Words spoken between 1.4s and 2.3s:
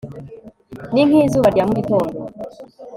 rya mu gitondo